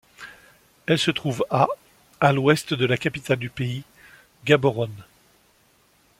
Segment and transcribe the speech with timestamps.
[0.87, 1.67] Elle se trouve à
[2.21, 3.83] à l'ouest de la capitale du pays,
[4.45, 5.03] Gaborone.